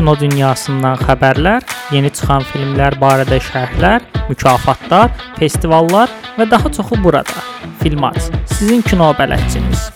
[0.00, 6.08] kino dünyasından xəbərlər, yeni çıxan filmlər barədə şərhlər, mükafatlar, festivallar
[6.38, 7.42] və daha çoxu burada.
[7.82, 8.16] Filmat,
[8.48, 9.90] sizin kino bələdçiniz.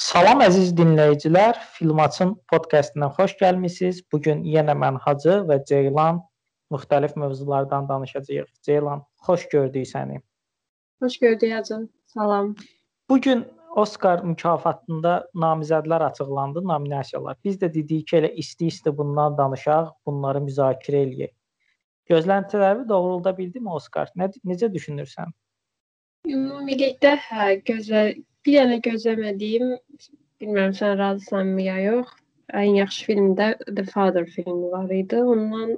[0.00, 4.00] Salam əziz dinləyicilər, Filmatın podkastına xoş gəlmisiniz.
[4.08, 6.24] Bu gün yenə mən Hacı və Ceylan
[6.72, 8.48] müxtəlif mövzulardan danışacağıq.
[8.64, 10.22] Ceylan, xoş gördük səni.
[11.04, 11.84] Xoş gördük Hacı.
[12.16, 12.54] Salam.
[13.10, 17.38] Bu gün Oskar mükafatında namizədlər açıqlandı, nominasiyalar.
[17.44, 21.32] Biz də dedik ki, elə isti-isti bundan danışaq, bunları müzakirə eləyək.
[22.12, 24.10] Gözləntiləri doğrulda bildimi Oskar?
[24.16, 25.32] Nə necə düşünürsən?
[26.28, 28.02] Ümumilikdə hə, gözlə
[28.46, 29.72] bir dənə gözləmədiyim,
[30.42, 32.12] bilmirəm sən razısanmı ya yox.
[32.52, 35.22] Ən yaxşı filmdə The Father filmi var idi.
[35.34, 35.76] Ondan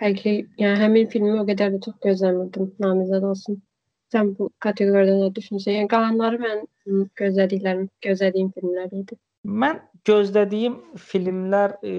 [0.00, 3.60] fərqli, yəni həmin filmi o qədər də çox gözləmirdim, namizəd olsun.
[4.14, 5.80] Sən bu kateqoriyada nə düşünürsən?
[5.80, 6.62] Yəni qalanları mən
[7.18, 9.18] gözlədiklərim, gözlədiyim filmlər idi.
[9.46, 10.76] Mən gözlədiyim
[11.08, 11.94] filmlər e,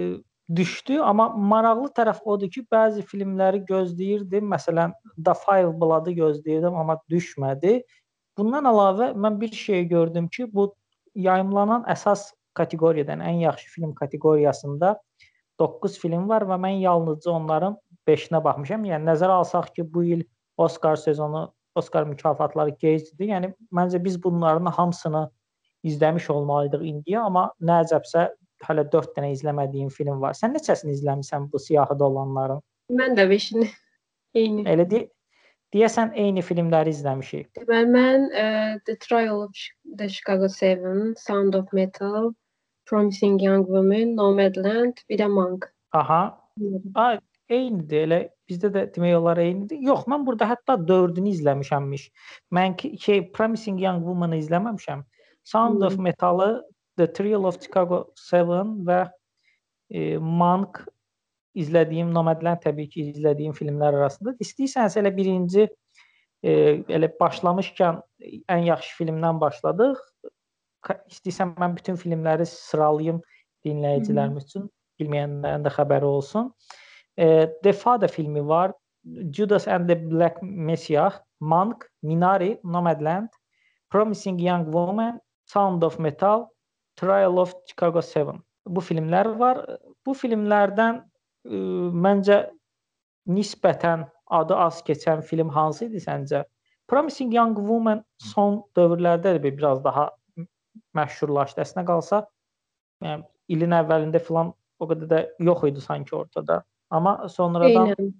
[0.55, 4.47] düşdü, amma maraqlı tərəf odur ki, bəzi filmləri gözləyirdim.
[4.53, 7.81] Məsələn, The Five Blood-ı gözləyirdim, amma düşmədi.
[8.37, 10.69] Bundan əlavə mən bir şey gördüm ki, bu
[11.15, 14.95] yayımlanan əsas kateqoriyadan ən yaxşı film kateqoriyasında
[15.59, 17.77] 9 film var və mən yalnızca onların
[18.07, 18.85] 5-nə baxmışam.
[18.85, 20.23] Yəni nəzərə alsaq ki, bu il
[20.57, 21.47] Oscar sezonu
[21.77, 23.27] Oskar mükafatları gecdir.
[23.31, 25.27] Yəni məncə biz bunların hamısını
[25.87, 28.29] izləmiş olmalıydıq indiyə, amma nə əcəbsə
[28.65, 30.37] hələ 4 dənə izləmədiyim film var.
[30.37, 32.63] Sən neçəsini izləmisən bu siyahıda olanların?
[32.97, 33.69] Mən də 5-ini.
[34.37, 34.65] Eyni.
[34.69, 35.03] Elə de
[35.75, 37.49] deyəsən eyni filmləri izləmişik.
[37.59, 39.63] Deməli mən uh, The Trial of
[39.99, 42.31] the Chicago 7, Sound of Metal,
[42.87, 45.67] Promising Young Woman, Nomadland, bir də Monk.
[45.93, 46.21] Aha.
[46.95, 48.07] Ay, eynidir.
[48.07, 49.79] Elə bizdə də demək olar eynidir.
[49.83, 52.07] Yox, mən burada hətta 4-ünü izləmişəmmiş.
[52.55, 55.03] Mən ki şey Promising Young Woman-ı izləməmişəm.
[55.47, 56.61] Sound of Metal-ı,
[56.97, 59.01] The Trial of Chicago 7 və
[59.91, 60.81] e, Monk
[61.57, 64.35] izlədiyim Nomadland təbii ki, izlədiyim filmlər arasında.
[64.43, 66.51] İstəyirsənsə elə birinci e,
[66.97, 68.01] elə başlamışkən
[68.53, 70.01] ən yaxşı filmdən başladıq.
[70.87, 73.21] İstəyirsən mən bütün filmləri sıralayım
[73.65, 74.67] dinləyicilərimiz üçün,
[75.01, 76.51] bilməyənlərin də xəbəri olsun.
[77.17, 78.73] E, The Father filmi var.
[79.31, 83.29] Judas and the Black Messiah, Monk, Minari, Nomadland,
[83.89, 86.49] Promising Young Woman, Sound of Metal,
[86.97, 88.41] Trial of Chicago 7.
[88.67, 89.63] Bu filmlər var.
[90.05, 91.03] Bu filmlərdən ə,
[91.47, 91.59] e,
[92.05, 92.41] məncə
[93.31, 96.43] nisbətən adı az keçən film hansı idi səncə?
[96.87, 100.09] Promising Young Woman son dövrlərdə də biraz daha
[100.95, 101.63] məşhurlaşdı.
[101.63, 102.21] Əslində qalsa,
[103.03, 103.23] yəni
[103.55, 106.61] ilin əvvəlində filan o qədər də yox idi sanki ortada.
[106.89, 108.13] Amma sonradan Eynən.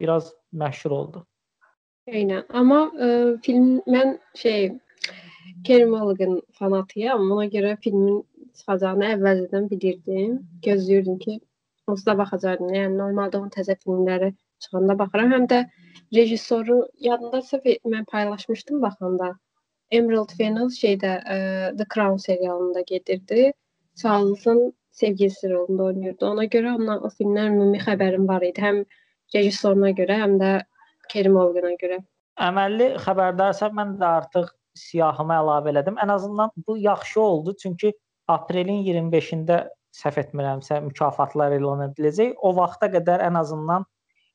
[0.00, 1.26] biraz məşhur oldu.
[2.08, 2.46] Eynən.
[2.48, 4.72] Amma ə, e, film mən şey
[5.64, 7.30] Kerry Mulligan fanatıyam.
[7.30, 8.22] Ona görə filmin
[8.58, 10.40] çıxacağını əvvəldən bilirdim.
[10.66, 11.38] Gözləyirdim ki,
[11.86, 12.72] onsuz da baxacaqdım.
[12.78, 14.32] Yəni normalda onun təzə filmləri
[14.64, 15.32] çıxanda baxıram.
[15.36, 15.62] Həm də
[16.16, 17.60] rejissoru yadındasa
[17.94, 19.32] mən paylaşmışdım baxanda.
[19.92, 23.52] Emerald Fennell şeydə ə, e, The Crown serialında gedirdi.
[24.02, 26.26] Charles'ın sevgilisi rolunda oynayırdı.
[26.26, 28.62] Ona görə ondan o filmdən ümumi xəbərim var idi.
[28.62, 28.82] Həm
[29.34, 30.52] rejissoruna görə, həm də
[31.12, 32.00] Kerim Olgana görə.
[32.40, 35.98] Əməlli xəbərdarsan mən də artıq siyahıma əlavə elədim.
[36.00, 37.92] Ən azından bu yaxşı oldu, çünki
[38.28, 39.62] aprelin 25-də
[39.96, 42.36] səhv etmirəmsə mükafatlar elan ediləcək.
[42.40, 43.84] O vaxta qədər ən azından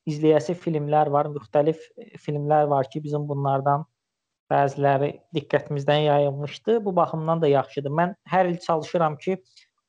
[0.08, 1.80] izləyəsi filmlər var, müxtəlif
[2.22, 3.84] filmlər var ki, bizim bunlardan
[4.52, 6.78] bəziləri diqqətimizdən yayılmışdı.
[6.84, 7.92] Bu baxımdan da yaxşıdır.
[8.00, 9.36] Mən hər il çalışıram ki,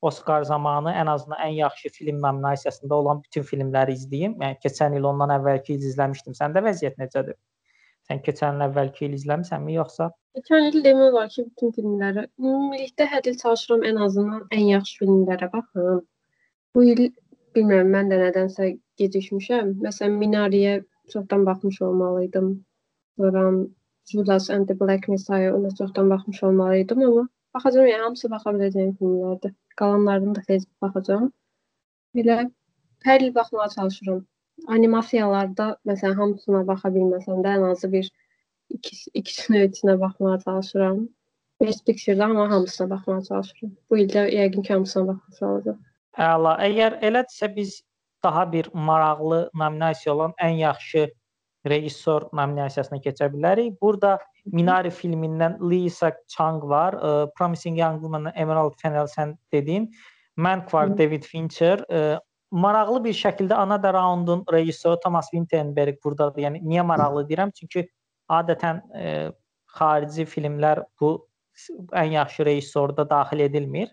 [0.08, 4.36] Oskar zamanı ən azından ən yaxşı film nominasiyasında olan bütün filmləri izləyim.
[4.40, 6.36] Yəni keçən il ondan əvvəlki il izləmişdim.
[6.38, 7.36] Səndə vəziyyət necədir?
[8.08, 10.08] Sən keçən il əvvəlki il izləmisənmi yoxsa?
[10.38, 15.02] Keçən il demək olar ki, bütün filmləri ümumilikdə hər il çalışıram ən azından ən yaxşı
[15.02, 16.00] filmlərə baxım.
[16.74, 17.02] Bu il
[17.56, 18.70] bilmirəm mən də nədənsə
[19.02, 19.74] gecikmişəm.
[19.84, 20.74] Məsələn, Minariyə
[21.12, 22.48] çoxdan baxmış olmalıydım.
[23.16, 23.44] Sonra
[24.10, 28.96] Judas and the Black Messiah ona çoxdan baxmış olmalıydım, amma baxacağam, yəni hamısı baxa biləcəyim
[28.98, 29.54] filmlərdir.
[29.80, 31.30] Qalanlarını da tez baxacağam.
[32.16, 32.36] Belə
[33.06, 34.24] hər il baxmağa çalışıram.
[34.76, 38.10] Animasiyalarda məsələn hamısına baxa bilməsəm də ən azı bir
[38.76, 41.06] ikisi, ikisinə, üçünə baxmağa çalışıram.
[41.60, 43.76] Best Picture-da amma hamısına baxmağa çalışıram.
[43.90, 45.80] Bu ildə yəqin ki, hamısına baxmağa çalışacağam.
[46.30, 46.56] Əla.
[46.66, 47.80] Əgər elədirsə biz
[48.24, 51.08] daha bir maraqlı nominasiya olan ən yaxşı
[51.66, 53.76] rejissor nominasiyasına keçə bilərik.
[53.80, 59.90] Burada Minari filmindən Lisa Chang var, e, Promising Young Woman Emerald Fennell sən dedin.
[60.36, 60.98] Mank var, Hı.
[60.98, 61.84] David Fincher.
[61.92, 62.18] E,
[62.50, 66.42] maraqlı bir şəkildə Ana da Round'un rejissoru Thomas Vinterberg burdadır.
[66.42, 67.52] Yəni niyə maraqlı deyirəm?
[67.54, 67.88] Çünki
[68.30, 69.32] adətən e,
[69.78, 71.28] xarici filmlər bu
[71.92, 73.88] ən yaxşı rejissorda daxil edilmir.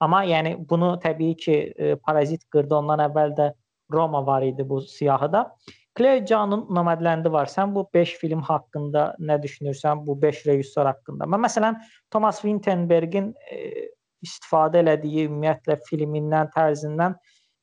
[0.00, 2.74] Amma yəni bunu təbii ki, e, Parazit qırdı.
[2.74, 3.52] Ondan əvvəl də
[3.92, 5.56] Roma var idi bu siyahıda.
[5.98, 7.46] Claire Can'ın Nomadland var.
[7.46, 10.06] Sən bu 5 film haqqında nə düşünürsən?
[10.06, 11.24] Bu 5 rejissor haqqında?
[11.24, 11.78] Mən məsələn
[12.10, 13.88] Thomas Vinterbergin e,
[14.22, 17.16] istifadə elədiyi ümumiyyətlə filmindən, tərzindən,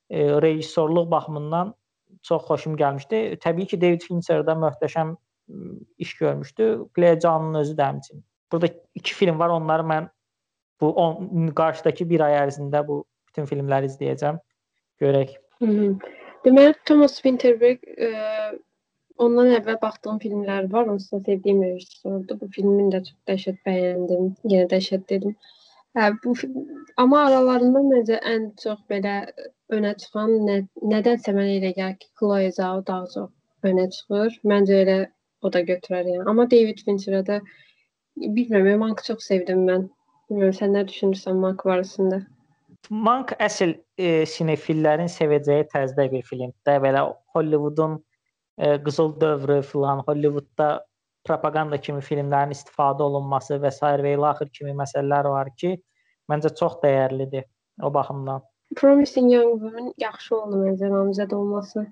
[0.10, 1.74] e, rejissorluq baxımından
[2.24, 3.22] çox xoşum gəlmişdi.
[3.44, 5.16] Təbii ki, David Fincher də möhtəşəm
[5.98, 6.86] iş görmüşdü.
[6.96, 8.24] Claire Can'ın özü də həmçinin.
[8.52, 9.50] Burada iki film var.
[9.50, 10.10] Onları mən
[10.82, 14.40] bu on, qarşıdakı bir ay ərzində bu bütün filmləri izləyəcəm.
[15.02, 15.38] Görək.
[15.60, 16.23] Hı -hı.
[16.44, 18.10] Deməli Thomas Winterberg e,
[19.24, 20.90] ondan əvvəl baxdığım filmlər var.
[20.94, 22.40] Onsuz da sevdiyim rejissordur.
[22.42, 24.32] Bu filmin də çox dəhşət bəyəndim.
[24.52, 25.38] Yenə dəhşət dedim.
[25.96, 26.34] Hə, bu
[27.04, 29.16] amma aralarında məncə ən çox belə
[29.78, 30.58] önə çıxan nə,
[30.94, 34.40] nədənsə mənə elə gəlir ki, Chloe Zhao daha çox önə çıxır.
[34.54, 34.98] Məncə elə
[35.44, 36.26] o da götürər yəni.
[36.34, 37.40] Amma David Fincherə də
[38.20, 39.88] bilmirəm, Mank çox sevdim mən.
[40.32, 42.24] Bilmirəm, sən nə düşünürsən Mank barəsində?
[42.90, 46.82] Mank əsl e, sinefillərin sevəcəyi tərzdə bir filmdir.
[46.84, 47.06] Belə
[47.36, 48.00] Hollywoodun
[48.58, 50.70] e, qızıl dövrü filan, Hollywoodda
[51.28, 53.82] propaganda kimi filmlərin istifadə olunması və s.
[54.06, 55.76] və ilə axır kimi məsələlər var ki,
[56.32, 57.46] məncə çox dəyərlidir
[57.84, 58.44] o baxımdan.
[58.76, 61.86] Promising Young Woman yaxşı oldu məncə namizəd olması.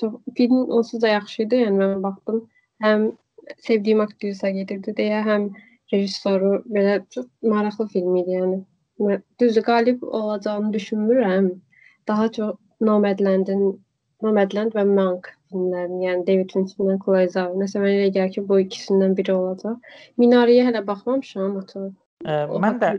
[0.00, 2.42] Çox film onsuz da yaxşı idi, yəni mən baxdım.
[2.84, 3.08] Həm
[3.64, 5.48] sevdiyim aktrisa gedirdi deyə, həm
[5.92, 8.58] rejissoru belə çox maraqlı film idi, yəni.
[9.40, 11.50] Düzdür, qalib olacağını düşünmürəm.
[12.08, 13.78] Daha çox Nomadland-in
[14.22, 17.52] Nomadland və Mank filmlərini, yəni David Fincherlə Chloe Zhao.
[17.60, 19.76] Nəsə mənə elə gəlir ki, bu ikisindən biri olacaq.
[20.18, 21.92] Minariyə hələ baxmamışam, açıq.
[22.64, 22.96] Mən də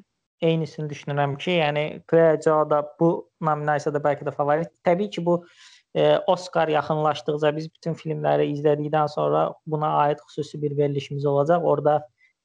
[0.50, 3.12] eynisini düşünürəm ki, yəni Chloe Zhao da bu
[3.44, 4.72] nominasiyada bəlkə də favorit.
[4.88, 5.42] Təbii ki, bu
[5.96, 11.68] e, Oscar yaxınlaşdıqca biz bütün filmləri izlədikdən sonra buna aid xüsusi bir verilişimiz olacaq.
[11.74, 12.00] Orada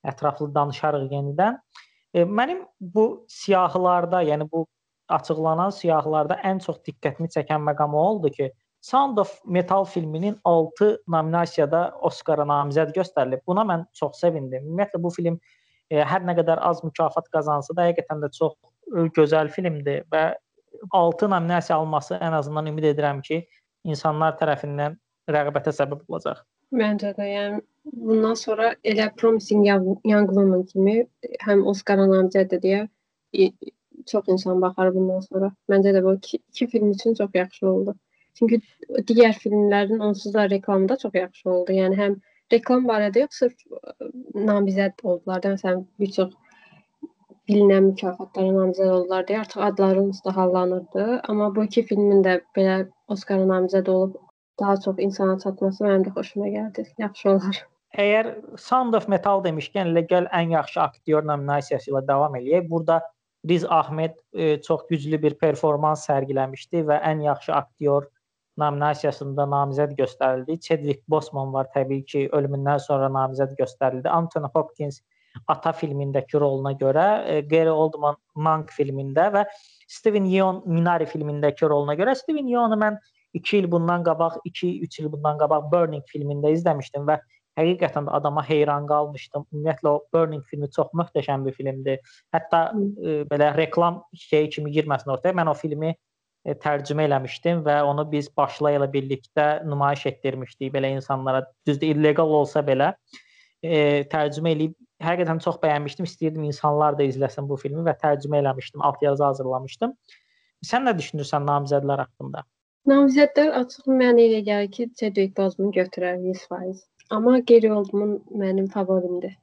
[0.05, 1.61] ətraflı danışarıq yenidən.
[1.63, 4.67] E, mənim bu siyahılarda, yəni bu
[5.09, 8.53] açıqlanan siyahılarda ən çox diqqətimi çəkən məqam o oldu ki,
[8.85, 13.41] Sound of Metal filminin 6 nominasiyada Oskara namizəd göstərilib.
[13.47, 14.67] Buna mən çox sevindim.
[14.67, 15.39] Ümumiyyətlə bu film
[15.91, 20.25] e, hər nə qədər az mükafat qazansa da həqiqətən də çox e, gözəl filmdir və
[20.93, 23.41] 6 nominasiya alması ən azından ümid edirəm ki,
[23.89, 24.99] insanlar tərəfindən
[25.33, 26.45] rəğbətə səbəb olacaq.
[26.77, 30.97] Məncə də, yəni bundan sonra elə Promising Young Woman kimi
[31.47, 32.83] həm Oscar-a namizəddir deyə
[34.11, 35.51] çox insan baxar bundan sonra.
[35.71, 37.95] Məncə də bu iki, iki film üçün çox yaxşı oldu.
[38.39, 38.61] Çünki
[39.09, 41.77] digər filmlərin onsuz da reklamı da çox yaxşı oldu.
[41.81, 42.17] Yəni həm
[42.53, 43.55] reklam barədə yox, sırf
[44.35, 46.33] namizəd oldular da, məsələn, bir çox
[47.49, 51.21] bilinən mükafatlara namizəd oldular deyə artıq adlarımız da hallanırdı.
[51.29, 54.19] Amma bu iki filmin də belə Oscar-a namizəd olub
[54.61, 56.87] daha çox insana çatması mənim də xoşuma gəldi.
[56.99, 57.65] Yaxşı olar.
[57.95, 62.67] Əgər Sound of Metal demişkən, elə gəl ən yaxşı aktyor nominasiyası ilə davam eləyək.
[62.71, 62.99] Burada
[63.49, 68.09] Riz Ahmed e, çox güclü bir performans sərgiləmişdi və ən yaxşı aktyor
[68.59, 70.59] nominasiyasında namizəd göstərildi.
[70.67, 74.09] Chadwick Boseman var təbii ki, ölümündən sonra namizəd göstərildi.
[74.09, 75.03] Anthony Hopkins
[75.51, 79.43] Ata filmindəki roluna görə, e, Gary Oldman Mank filmində və
[79.91, 82.99] Steven Yeun Minari filmindəki roluna görə Steven Yeunu mən
[83.35, 87.19] 2 il bundan qabaq, 2-3 il bundan qabaq Burning filmində izləmişdim və
[87.59, 89.47] həqiqətən də adama heyran qalmışdım.
[89.53, 92.15] Ümumiyyətlə o Burning filmi çox möhtəşəm bir filmdir.
[92.35, 95.37] Hətta e, belə reklam şeyi kimi girməsin ortaya.
[95.39, 100.95] Mən o filmi e, tərcümə eləmişdim və onu biz başla ilə birlikdə nümayiş etdirmişdik belə
[100.97, 101.45] insanlara.
[101.67, 102.95] Düzdür, illegal olsa belə
[103.63, 106.09] e, tərcümə eləyib həqiqətən çox bəyənmişdim.
[106.11, 108.83] İstəyirdim insanlar da izləsin bu filmi və tərcümə eləmişdim.
[108.83, 109.95] Alt yazı hazırlamışdım.
[110.65, 112.45] Sən nə düşünürsən namizədlər haqqında?
[112.89, 116.83] Namizədlər açıq mənə elə gəlir ki, Chadwick Boseman götürər 100%.
[117.11, 119.37] Amma Gary Oldman mənim favorimdir.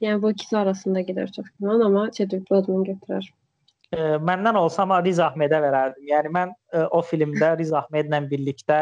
[0.00, 3.26] Yəni bu ikisi arasında gedər çox güman, amma Chadwick Boseman götürər.
[3.92, 3.98] E,
[4.30, 6.06] məndən olsam Riz Ahmedə verərdim.
[6.08, 8.80] Yəni mən e, o filmdə Riz Ahmedlə birlikdə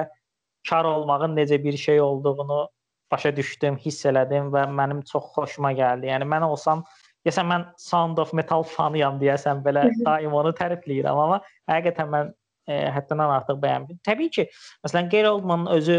[0.69, 2.69] kar olmağın necə bir şey olduğunu
[3.11, 6.11] başa düşdüm, hiss elədim və mənim çox xoşuma gəldi.
[6.13, 6.85] Yəni mən olsam
[7.27, 12.31] Deyəsən mən Sound of Metal fanıyam deyəsən belə daim onu tərifləyirəm, amma həqiqətən mən
[12.71, 13.99] e, həddindən artıq bəyəndim.
[14.07, 14.47] Təbii ki,
[14.87, 15.99] məsələn Gary Oldmanın özü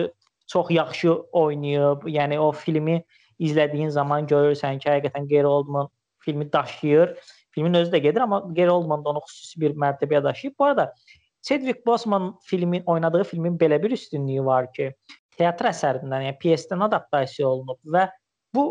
[0.50, 2.08] çox yaxşı oynayıb.
[2.10, 3.04] Yəni o filmi
[3.40, 5.90] izlədiyin zaman görürsən ki, həqiqətən Gary Oldman
[6.20, 7.16] filmi daşıyır.
[7.52, 10.56] Filmin özü də gedir, amma Gary Oldman da onu xüsusi bir mərtəbəyə daşıyıb.
[10.60, 10.94] Bu arada
[11.42, 14.92] Chadwick Boseman filmin oynadığı filmin belə bir üstünlüyü var ki,
[15.38, 18.10] teatr əsərindən, yəni pyesdən adaptasiya olunub və
[18.56, 18.66] bu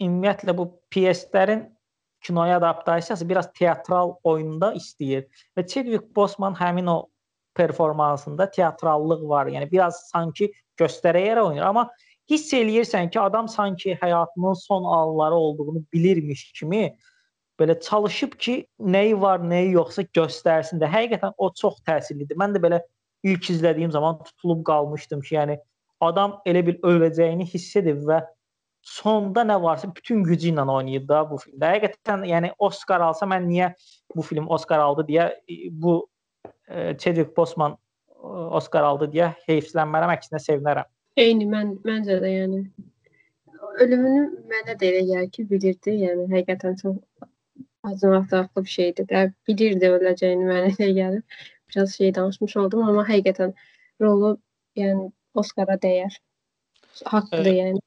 [0.00, 1.66] ümumiyyətlə bu pyeslərin
[2.22, 5.26] kinoya adaptasiyası biraz teatral oyunda istəyir
[5.58, 6.98] və Chadwick Boseman həmin o
[7.58, 9.46] performansında teatrallıq var.
[9.46, 11.88] Yəni biraz sanki göstərəyərək oynayır, amma
[12.30, 16.96] hiss eləyirsən ki, adam sanki həyatının son anları olduğunu bilirmiş kimi
[17.60, 20.88] belə çalışıb ki, nəyi var, nəyi yoxsa göstərsin də.
[20.90, 22.38] Həqiqətən o çox təsirlidir.
[22.40, 22.80] Mən də belə
[23.22, 25.58] ilk izlədiyim zaman tutulub qalmışdım ki, yəni
[26.02, 28.22] adam elə bil öləcəyini hiss edib və
[28.82, 31.74] sonda nə varsa bütün gücü ilə oynayır da bu filmdə.
[31.76, 33.70] Həqiqətən yəni Oscar alsa mən niyə
[34.16, 35.28] bu film Oscar aldı deyə
[35.70, 36.00] bu
[36.68, 37.76] e, Chadwick Boseman
[38.22, 40.88] Oscar aldı deyə heyfslənmərəm, əksinə sevinərəm.
[41.20, 42.62] Eyni mən məncə də yəni
[43.82, 45.96] ölümünü mənə də elə gəlir ki, bilirdi.
[46.06, 46.98] Yəni həqiqətən çox
[47.88, 49.24] acınacaqlı bir şeydir də.
[49.48, 51.40] Bilirdi öləcəyini mənə elə gəlir.
[51.72, 53.54] Biraz şey danışmış oldum, amma həqiqətən
[54.00, 54.36] rolu
[54.78, 56.18] yəni Oskara dəyər.
[57.08, 57.58] Haqqıdır evet.
[57.58, 57.80] yəni.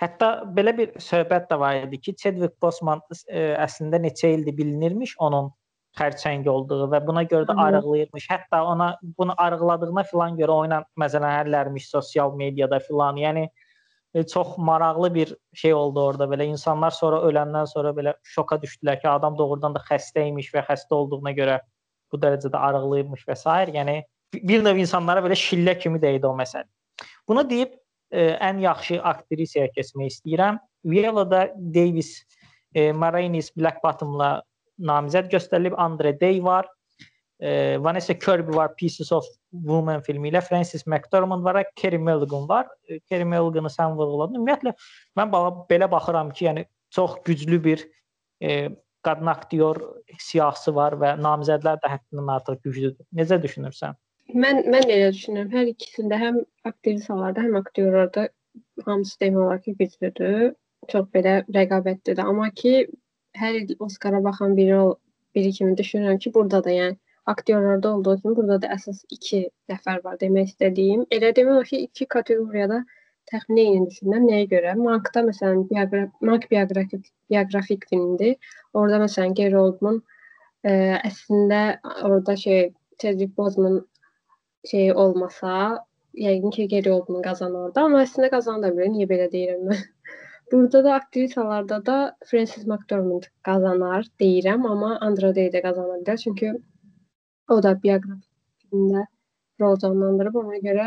[0.00, 5.16] Hətta belə bir söhbət də var idi ki, Chadwick Boseman e, əslində neçə ildir bilinirmiş
[5.18, 5.50] onun
[5.98, 8.26] xərçəng olduğu və buna görə də arıqlayırmış.
[8.30, 13.18] Hətta ona bunu arıqladığına filan görə oyuna məzələnərlərmiş sosial mediada filan.
[13.18, 13.48] Yəni
[14.14, 16.28] e, çox maraqlı bir şey oldu orada.
[16.30, 20.64] Belə insanlar sonra öləndən sonra belə şoka düşdülər ki, adam doğrudan da xəstə imiş və
[20.68, 21.60] xəstə olduğuna görə
[22.12, 23.56] bu dərəcədə arıqlayırmış və s.
[23.74, 24.02] Yəni
[24.34, 26.68] bir növ insanlara belə şillə kimi dəydi o məsələ.
[27.28, 27.74] Bunu deyib
[28.10, 30.58] e, ən yaxşı aktrisaya keçmək istəyirəm.
[30.84, 32.22] Viola da Davis
[32.74, 34.42] e, Marainis Black Bottom-la
[34.80, 35.76] namizəd göstərilib.
[35.78, 36.68] Andre Day var.
[37.40, 42.68] E, Vanessa Kirby var Pieces of Woman filmi ilə, Frances McDormand var, Kerry Mulligan var.
[42.88, 44.40] E, Kerry Mulliganı sən vurğuladın.
[44.40, 44.74] Ümumiyyətlə
[45.16, 45.32] mən
[45.70, 47.86] belə baxıram ki, yəni çox güclü bir
[48.42, 48.68] e,
[49.02, 49.80] qadın aktyor
[50.18, 53.06] siyahısı var və namizədlər də həddindən artıq güclüdür.
[53.16, 53.96] Necə düşünürsən?
[54.34, 55.48] Mən mən elə düşünürəm.
[55.54, 58.28] Hər ikisində həm aktrisalarda, həm aktyorlarda
[58.86, 60.52] hamısı demək olar ki, güclüdür.
[60.92, 62.22] Çox belə rəqabətlidir.
[62.24, 62.86] Amma ki
[63.40, 64.80] hər il Oskara baxan biri
[65.34, 66.96] biri kimi düşünürəm ki, burada da yəni
[67.32, 69.42] aktyorlarda olduğu kimi burada da əsas iki
[69.72, 71.04] nəfər var demək istədiyim.
[71.16, 72.80] Elə demək ki, iki kateqoriyada
[73.30, 74.26] təxminən eyni düşünürəm.
[74.30, 74.74] Nəyə görə?
[74.78, 78.34] Mankda məsələn bioqraf Mank bioqrafik bioqrafik filmdir.
[78.74, 80.00] Orada məsələn Gary Oldman
[80.66, 80.72] ə,
[81.10, 81.60] əslində
[82.08, 83.80] orada şey Chadwick Boseman
[84.70, 85.52] şey olmasa,
[86.26, 88.92] yəqin ki Gary Oldman qazanardı, amma əslində qazandı bilər.
[88.96, 89.86] Niyə belə deyirəm mən?
[90.52, 96.18] Burada da aktrisalarda da Frances McDormand qazanar deyirəm, amma Andra Day də qazana bilər.
[96.24, 96.52] Çünki
[97.50, 98.26] O da bioqrafik
[98.70, 99.06] filmdə
[99.60, 100.36] rol canlandırıb.
[100.42, 100.84] Ona görə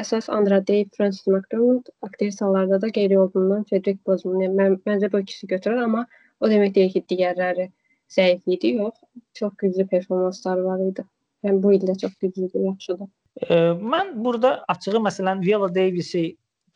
[0.00, 4.40] əsas Andra Day, Frances McDormand, aktrisalarda da qeyri olduğundan Cedric Boseman.
[4.46, 6.06] Yəni mən məncə bu ikisi götürər, amma
[6.40, 7.68] o demək deyil ki, digərləri
[8.16, 8.72] zəif idi.
[8.80, 8.96] Yox,
[9.40, 11.04] çox güclü performansları var idi.
[11.44, 13.12] Yəni bu ildə çox güclüdür, yaxşıdır.
[13.44, 13.60] E,
[13.94, 16.24] mən burada açığı məsələn Viola Davisi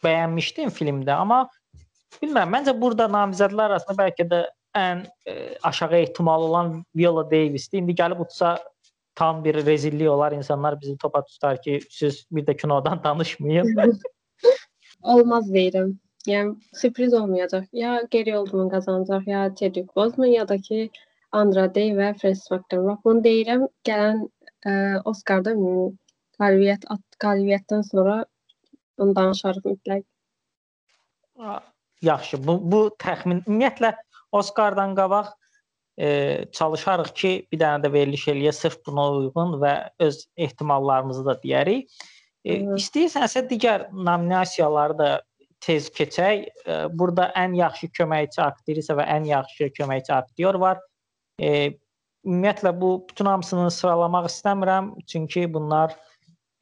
[0.04, 1.47] bəyənmişdim filmdə, amma
[2.19, 4.40] bilmirəm, məncə burada namizədlər arasında bəlkə də
[4.76, 7.79] ən e, aşağı ehtimal olan Viola Davisdir.
[7.79, 8.59] İndi gəlib utsa
[9.14, 10.33] tam bir rezillik olar.
[10.33, 13.75] İnsanlar bizi topa tutar ki, siz bir də kinodan danışmayın.
[15.02, 15.95] Olmaz deyirəm.
[16.29, 17.64] Yəni sürpriz olmayacaq.
[17.73, 20.90] Ya Gary Oldman qazanacaq, ya Chadwick Boseman ya da ki
[21.33, 23.00] Andrade və Frances McDormand.
[23.05, 24.26] Bunu deyirəm, gələn
[24.67, 24.73] ə, e,
[25.05, 25.55] Oscarda
[26.40, 26.87] qalibiyyət
[27.25, 28.25] qalibiyyətdən sonra
[28.99, 30.05] bunu danışarıq mütləq.
[32.02, 33.92] Yaxşı, bu bu təxmin ümumiyyətlə
[34.33, 35.33] Oscardan qabaq
[36.00, 39.75] e, çalışarıq ki, bir dənə də veriliş eləyə sırf buna uyğun və
[40.07, 41.90] öz ehtimallarımızı da deyərik.
[42.45, 45.11] E, istəyirsənsə digər nominasiyaları da
[45.61, 46.47] tez keçək.
[46.66, 50.80] E, burada ən yaxşı köməkçi aktrisa və ən yaxşı köməkçi aktyor var.
[51.40, 51.76] E,
[52.25, 55.97] ümumiyyətlə bu bütün hamısını sıralamaq istəmirəm, çünki bunlar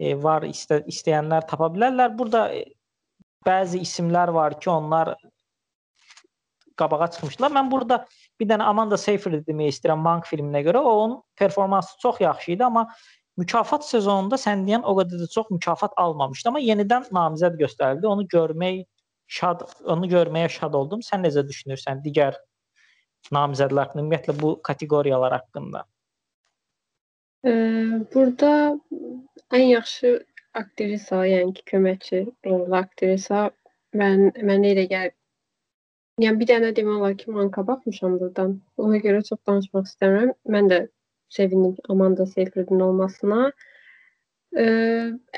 [0.01, 2.19] e, var istə, istəyənlər tapa bilərlər.
[2.19, 2.65] Burada e,
[3.47, 5.15] bəzi isimlər var ki, onlar
[6.79, 7.53] qabağa çıxmışdılar.
[7.55, 8.01] Mən burada
[8.41, 10.83] bir dənə Amanda Seyfried demək istəyirəm Mank filminə görə.
[10.83, 12.87] O onun performansı çox yaxşı idi, amma
[13.39, 18.07] mükafat sezonunda sən deyən o qədər də çox mükafat almamışdı, amma yenidən namizəd göstərildi.
[18.07, 18.85] Onu görmək
[19.27, 21.05] şad, onu görməyə şad oldum.
[21.05, 22.39] Sən necə düşünürsən digər
[23.35, 25.85] namizədlər ümumiyyətlə bu kateqoriyalar haqqında?
[27.47, 27.53] Ee,
[28.15, 28.53] burada
[29.55, 30.17] ən yaxşı
[30.59, 33.49] aktrisa, yəni ki, köməkçi rol aktrisa
[33.99, 35.18] mən mənə elə gəlir
[36.19, 38.57] Yəni bir dənə demək olar ki, manka baxmışam burdan.
[38.83, 40.33] Ona görə çox danışmaq istəmirəm.
[40.55, 40.79] Mən də
[41.35, 43.51] sevindim Amanda Seyfriedin olmasına.
[44.59, 44.67] Ə,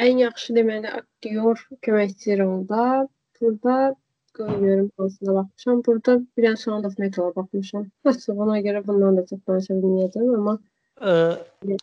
[0.07, 3.07] ən yaxşı deməli aktyor köməkçi rolda.
[3.41, 3.95] Burada
[4.39, 5.85] görürəm hansına baxmışam.
[5.87, 7.87] Burada bir dənə Sound of Metal-a baxmışam.
[8.09, 10.59] Açıq ona görə bundan da çox danışa bilməyəcəm, amma
[11.01, 11.13] Ə,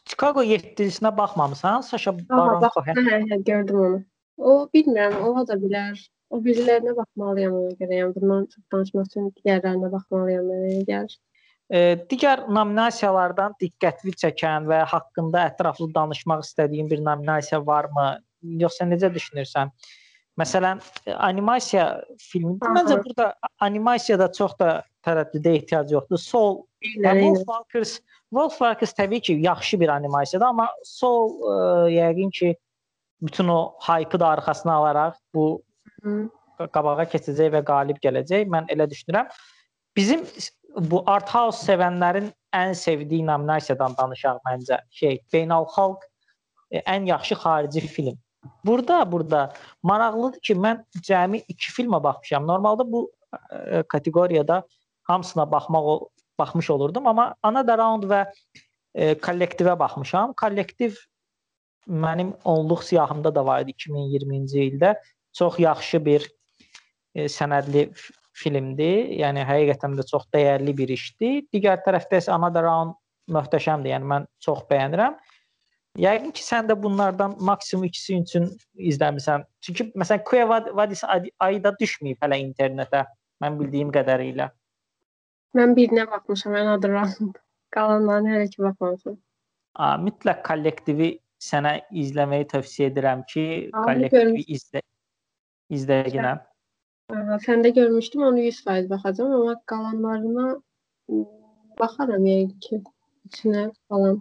[0.05, 1.81] Chicago 7-sinə baxmamısan?
[1.85, 2.99] Sasha Baron Cohen.
[3.01, 4.01] Hə, hə, gördüm onu.
[4.37, 5.97] O bilmirəm, ola da bilər.
[6.29, 8.01] O birilərinə baxmalıyam ona görə.
[8.01, 11.15] Yəni bundan çox danışmaq üçün digərlərinə baxmalıyam mənə gəlir.
[11.67, 11.79] E,
[12.11, 18.09] digər nominasiyalardan diqqətli çəkən və haqqında ətraflı danışmaq istədiyin bir nominasiya varmı?
[18.61, 19.71] Yoxsa necə düşünürsən?
[20.37, 20.83] Məsələn,
[21.15, 21.87] animasiya
[22.21, 22.69] filmidir.
[22.75, 23.31] Məncə burada
[23.65, 24.69] animasiyada çox da
[25.07, 26.21] tərəddüdə ehtiyac yoxdur.
[26.21, 26.59] Soul,
[27.01, 27.97] Wolfwalkers,
[28.35, 31.55] Wolfwalkers təbii ki, yaxşı bir animasiyadır, amma Soul ə,
[31.95, 32.51] yəqin ki,
[33.21, 35.63] bütün o hype-ı da arxasına alaraq bu.
[36.73, 38.47] Qabağa keçəcək və qalib gələcək.
[38.53, 39.29] Mən elə düşünürəm.
[39.97, 40.23] Bizim
[40.91, 44.79] bu art house sevənlərin ən sevdiyi nominasiyadan danışaq məncə.
[44.93, 46.05] Şey, beynəlxalq
[46.71, 48.17] e, ən yaxşı xarici film.
[48.65, 52.45] Burada, burada maraqlıdır ki, mən cəmi 2 filmə baxmışam.
[52.47, 53.39] Normalda bu ə,
[53.79, 54.61] e, kateqoriyada
[55.09, 56.07] hamısına baxmaq
[56.39, 58.25] baxmış olurdum, amma Another Round və
[58.93, 60.33] e, kollektivə baxmışam.
[60.37, 60.97] Kollektiv
[61.87, 64.93] mənim onluq siyahımda da var idi 2020-ci ildə.
[65.37, 66.27] Çox yaxşı bir
[67.15, 67.87] e, sənədli
[68.37, 69.11] filmdir.
[69.21, 71.43] Yəni həqiqətən də çox dəyərli bir işdir.
[71.53, 72.97] Digər tərəfdə isə Another Round
[73.33, 73.93] möhtəşəmdir.
[73.95, 75.17] Yəni mən çox bəyənirəm.
[75.97, 78.49] Yəqin ki, sən də bunlardan maksimum ikisi üçün
[78.91, 79.45] izləmisən.
[79.65, 83.05] Çünki məsələn Kueva Vadis ayda düşməyib hələ internetə.
[83.41, 84.49] Mən bildiyim qədərilə.
[85.57, 87.39] Mən birinə baxmışam, Another Round.
[87.73, 89.17] Qalanlarına hələ ki baxmamışam.
[89.77, 94.81] A, mütləq kollektivi sənə izləməyi tövsiyə edirəm ki, kollektivi izlə
[95.73, 96.39] izləyinəm.
[97.15, 100.47] Aha, səndə görmüşdüm, onu 100% baxacağam, amma qalanlarına
[101.79, 102.81] baxaram yəqin ki,
[103.29, 104.17] içinə falan.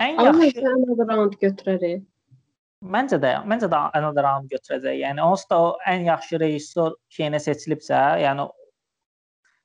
[0.00, 2.02] Ən yaxşı amma Another Round götürərik.
[2.82, 4.98] Məncə də, məncə də Another Round götürəcək.
[5.04, 8.48] Yəni onsuz da o ən yaxşı rejissor şeyinə seçilibsə, yəni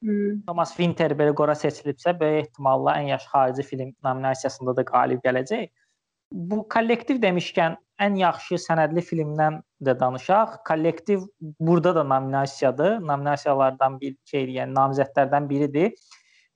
[0.02, 0.44] Hmm.
[0.46, 5.72] Thomas Winterberg qora seçilibsə, böyük ehtimalla ən yaxşı xarici film nominasiyasında da qalib gələcək.
[6.52, 10.60] Bu kollektiv demişkən ən yaxşı sənədli filmdən də danışaq.
[10.68, 11.26] Kollektiv
[11.60, 13.00] burada da nominasiyadır.
[13.08, 15.94] Nominasiyalardan bir şey, yəni namizədlərdən biridir.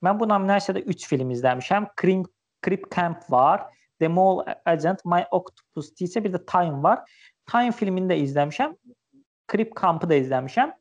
[0.02, 1.86] Mən bu nominasiyada 3 film izləmişəm.
[2.00, 2.26] Creep,
[2.66, 3.66] Creep Camp var,
[4.00, 7.02] The Mole Agent, My Octopus isə bir də Time var.
[7.50, 8.74] Time filmini də izləmişəm.
[9.52, 10.74] Creep Camp'ı da izləmişəm.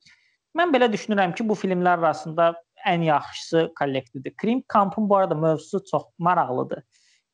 [0.58, 2.53] Mən belə düşünürəm ki, bu filmlər arasında
[2.88, 4.34] ən yaxşısı kollektivdir.
[4.41, 6.84] Creep Camp'ın bu arada mövzusu çox maraqlıdır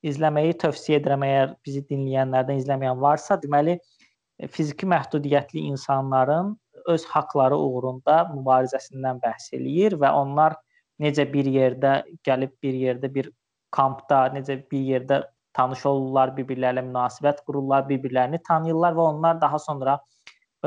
[0.06, 1.26] izləməyi tövsiyə edirəm.
[1.28, 6.54] Əgər bizi dinləyənlərdən izləməyən varsa, deməli e, fiziki məhdudiyyətli insanların
[6.88, 10.56] öz haqqları uğrunda mübarizəsindən bəhs eləyir və onlar
[11.02, 13.32] necə bir yerdə gəlib bir yerdə bir
[13.76, 15.24] kampda, necə bir yerdə
[15.58, 19.98] tanış olurlar, bir-birlərlə münasibət qururlar, bir-birlərini tanıyırlar və onlar daha sonra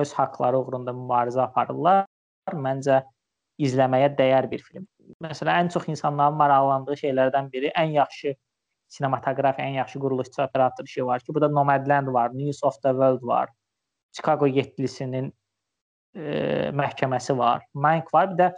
[0.01, 2.05] öz haqqları uğrunda mübarizə aparırlar.
[2.51, 3.01] Məncə
[3.63, 4.87] izləməyə dəyər bir film.
[5.23, 8.35] Məsələn, ən çox insanların maraqlandığı şeylərdən biri ən yaxşı
[8.91, 13.23] sinematografiya ən yaxşı quruluşçu operator işi var ki, burada Nomadland var, News of the World
[13.23, 13.49] var,
[14.13, 15.33] Chicago 7-lisinin
[16.15, 16.23] e,
[16.75, 18.53] məhkəməsi var, Mank var, bir də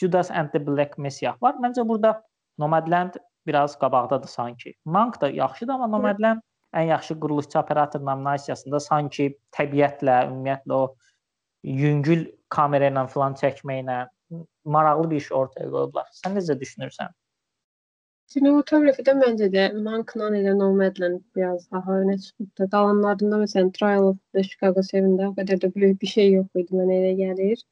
[0.00, 1.54] Judas and the Black Messiah var.
[1.62, 2.22] Məncə burada
[2.58, 4.74] Nomadland biraz qabaqdadır sanki.
[4.84, 6.42] Mank da yaxşıdır, amma Nomadland
[6.74, 10.94] ən yaxşı quruluşçu operator nominasiyasında sanki təbiətlə, ümumiyyətlə o
[11.64, 13.98] yüngül kamera ilə falan çəkməklə
[14.64, 16.08] maraqlı bir iş ortaya qoyublar.
[16.14, 17.14] Sən necə düşünürsən?
[18.32, 22.68] Sinematografidə məncə də Mankla elə Nomadland biraz daha önə çıxıbdı.
[22.72, 26.80] Qalanlarında məsələn Trial of the Chicago 7-də o qədər də böyük bir şey yox idi
[26.80, 27.62] mənə elə gəlir.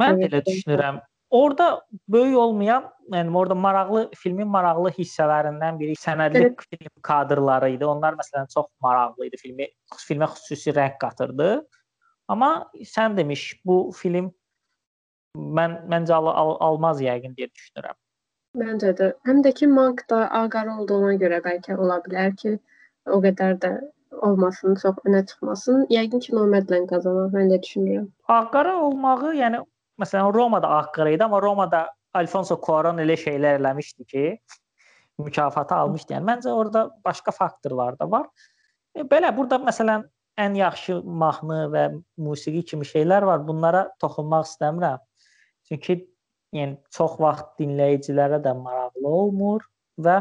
[0.00, 1.02] Mən elə düşünürəm.
[1.30, 1.66] Orada
[2.10, 6.64] böyük olmayan, yəni orada maraqlı filmin maraqlı hissələrindən biri sənədli evet.
[6.70, 7.86] film kadrları idi.
[7.86, 9.38] Onlar məsələn çox maraqlı idi.
[9.38, 9.68] Filmi
[10.08, 11.52] filmə xüsusi rəng qatırdı.
[12.28, 12.50] Amma
[12.96, 14.32] sən demiş bu film
[15.60, 17.99] mən məncə al, al, almaz yəqin deyə düşünürəm.
[18.58, 19.12] Məncə də.
[19.28, 22.56] Həm də ki, Mank da ağqara olduğuna görə bəlkə ola bilər ki,
[23.06, 23.70] o qədər də
[24.26, 25.84] olmasın, çox önə çıxmasın.
[25.94, 28.08] Yəqin ki, Nomadland qazanar, mən də düşünürəm.
[28.28, 29.62] Ağqara olmağı, yəni
[30.02, 31.84] məsələn Romada ağqara idi, amma Romada
[32.14, 34.24] Alfonso Cuarón elə şeylər eləmişdi ki,
[35.22, 36.16] mükafatı almışdı.
[36.16, 38.26] Yəni məncə orada başqa faktorlar da var.
[38.94, 40.08] E, belə burada məsələn
[40.40, 41.84] ən yaxşı mahnı və
[42.18, 43.46] musiqi kimi şeylər var.
[43.46, 44.98] Bunlara toxunmaq istəmirəm.
[45.68, 46.09] Çünki
[46.56, 49.64] yəni çox vaxt dinləyicilərə də maraqlı olmur
[50.02, 50.20] və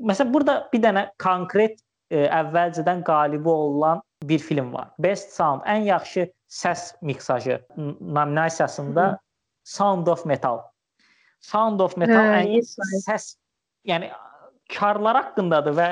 [0.00, 1.78] məsələn burada bir dənə konkret
[2.10, 4.90] e, əvvəlcədən qalibi olan bir film var.
[4.98, 7.60] Best Sound, ən yaxşı səs miksajı
[8.00, 9.18] nominasiyasında Hı.
[9.64, 10.60] Sound of Metal.
[11.40, 12.74] Sound of Metal hə, ən yes,
[13.06, 13.34] səs
[13.88, 14.10] yəni
[14.72, 15.88] karlar haqqındadır və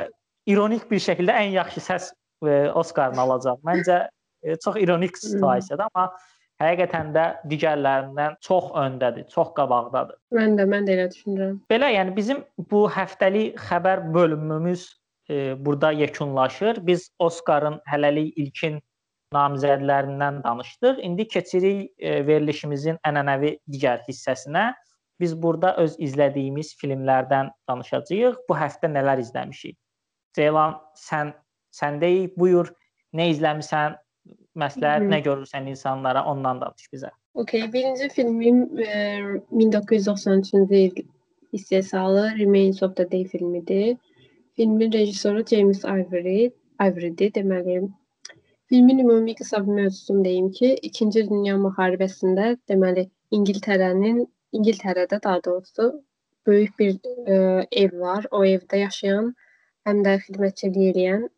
[0.50, 2.10] ironik bir şəkildə ən yaxşı səs
[2.44, 3.60] e, Oscar'ını alacaq.
[3.64, 4.08] Məncə
[4.42, 6.10] e, çox ironik situasiyadır, amma
[6.62, 10.18] həqiqətən də digərlərindən çox öndədir, çox qabaqdadır.
[10.34, 11.60] Mən də, mən də elə düşünürəm.
[11.70, 14.88] Belə, yəni bizim bu həftəlik xəbər bölümümüz
[15.30, 16.82] e, burada yekunlaşır.
[16.86, 18.80] Biz Oscar'ın hələlik ilkin
[19.34, 20.98] namizədlərindən danışdıq.
[21.04, 24.72] İndi keçirik e, verilişimizin ənənəvi digər hissəsinə.
[25.20, 28.42] Biz burada öz izlədiyimiz filmlərdən danışacağıq.
[28.48, 29.76] Bu həftə nələr izləmişik?
[30.34, 31.32] Ceylan, sən
[31.74, 32.36] səndəyik.
[32.38, 32.70] Buyur,
[33.14, 33.98] nə izləmisən?
[34.62, 37.12] Məsləhət, Hı nə görürsən insanlara, ondan danış bizə.
[37.38, 38.90] Okay, birinci filmim e,
[39.52, 41.04] 1993-cü il
[41.52, 43.96] istehsalı Remains of the Day filmidir.
[44.56, 46.50] Filmin rejissoru James Ivory,
[46.82, 47.88] Ivory'dir deməli.
[48.66, 56.02] Filmin ümumi qısa bir mövzusunu deyim ki, 2-ci Dünya müharibəsində deməli İngiltərənin İngiltərədə daha doğrusu
[56.46, 57.38] böyük bir ə,
[57.72, 58.26] ev var.
[58.30, 59.32] O evdə yaşayan,
[59.88, 61.28] həm də xidmətçilik edən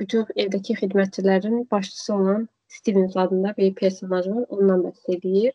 [0.00, 2.48] bütün evdəki xidmətçilərin başçısı olan
[2.78, 4.44] Stevens adında bir personaj var.
[4.48, 5.54] Ondan bəhs edir.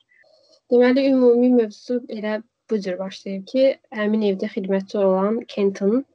[0.72, 3.64] Deməli ümumi mövzusu elə bu cür başlayır ki,
[4.00, 6.06] həmin evdə xidmətçi olan Kenton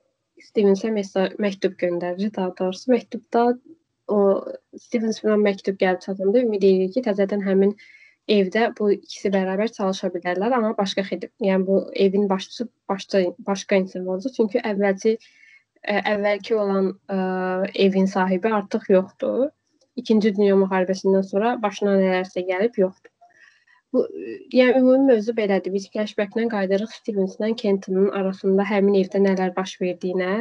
[0.45, 0.93] Stevensə
[1.43, 2.33] məktub göndərir.
[2.37, 3.45] Daha doğrusu məktubda
[4.09, 4.19] o
[4.79, 7.75] Stevens filan məktub gəlib çatanda ümid edirik ki, təzədən həmin
[8.37, 13.83] evdə bu ikisi bərabər çalışa bilərlər, amma başqa xidmət, yəni bu evin başçısı başqa başqa
[13.83, 14.35] insan olacaq.
[14.39, 17.19] Çünki əvvəlki ə, əvvəlki olan ə,
[17.87, 19.51] evin sahibi artıq yoxdur.
[19.97, 23.13] İkinci Dünya müharibəsindən sonra başına nələrsə gəlib yoxdur.
[23.95, 24.03] Bu
[24.53, 25.73] yəni ümumi mövzu belədir.
[25.73, 30.33] Biz flashback-lə qayıdırıq Stevenslə Kentonun arasında həmin evdə nələr baş verdiyinə.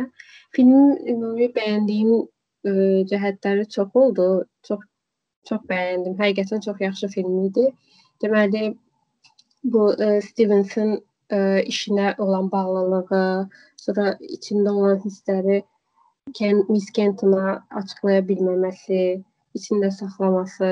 [0.55, 2.73] Filmin ümumi bəyəndiyim ə,
[3.11, 4.27] cəhətləri çox oldu.
[4.67, 4.83] Çox
[5.49, 6.17] çox bəyəndim.
[6.19, 7.69] Həqiqətən çox yaxşı film idi.
[8.23, 8.73] Deməli
[9.75, 11.39] bu ə, Stevenson ə,
[11.71, 13.23] işinə olan bağlılığı,
[13.85, 15.61] sonra içində olan hissləri
[16.33, 18.99] Ken Miss Kenton'a açıqlaya bilməməsi,
[19.59, 20.71] içində saxlaması,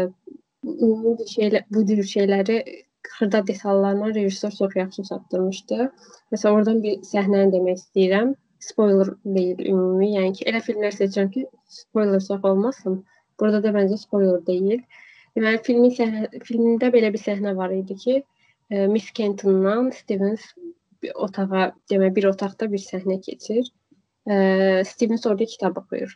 [0.64, 2.58] bu şeylər, bu cür şeyləri
[3.14, 5.80] xırda detallarla rejissor çox yaxşı çatdırmışdı.
[6.34, 10.10] Məsələn, oradan bir səhnəni demək istəyirəm spoiler deyil ümumi.
[10.18, 11.46] Yəni ki, elə filmlər seçirəm ki,
[11.80, 13.02] spoiler çox olmasın.
[13.40, 14.84] Burada da məncə spoiler deyil.
[15.38, 18.20] Deməli, filmin səhnə, filmdə belə bir səhnə var idi ki,
[18.70, 20.46] e, Miss Kentondan Stevens
[21.04, 23.72] bir otağa, demək bir otaqda bir səhnə keçir.
[24.30, 24.36] E,
[24.88, 26.14] Stevens orada kitab oxuyur.